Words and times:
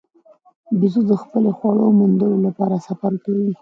بیزو 0.79 1.01
د 1.09 1.11
خپلې 1.21 1.51
خواړو 1.57 1.85
موندلو 1.99 2.37
لپاره 2.47 2.83
سفر 2.87 3.13
کوي. 3.23 3.51